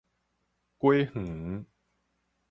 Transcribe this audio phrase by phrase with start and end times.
[0.79, 1.67] 果園